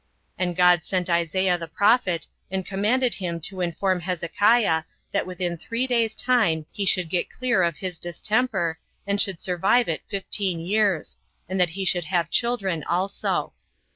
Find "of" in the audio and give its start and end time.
7.61-7.77